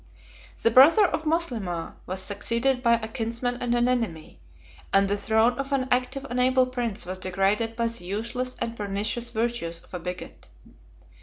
[0.63, 4.39] The brother of Moslemah was succeeded by a kinsman and an enemy;
[4.91, 8.75] and the throne of an active and able prince was degraded by the useless and
[8.75, 10.47] pernicious virtues of a bigot.